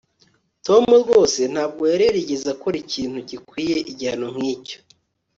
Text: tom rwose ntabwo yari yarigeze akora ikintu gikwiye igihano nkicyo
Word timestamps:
tom 0.65 0.83
rwose 1.01 1.41
ntabwo 1.53 1.83
yari 1.91 2.03
yarigeze 2.07 2.45
akora 2.55 2.75
ikintu 2.83 3.17
gikwiye 3.29 3.77
igihano 3.91 4.27
nkicyo 4.35 4.77